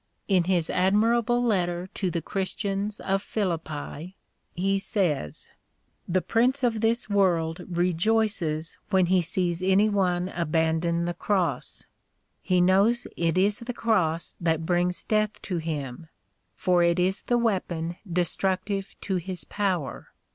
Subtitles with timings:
[0.27, 4.15] In his admirable letter to the Christians of Philippi,
[4.55, 5.51] he says:
[6.07, 11.85] "The prince of this world rejoices when he sees any one abandon the Cross.
[12.47, 13.13] In the Nineteenth Century.
[13.15, 16.07] 233 He knows it is the Cross that brings death to him,
[16.55, 20.07] for it is the weapon destructive to his power.